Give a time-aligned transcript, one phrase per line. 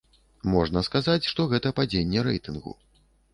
[0.53, 2.75] Можна сказаць, што гэта падзенне рэйтынгу.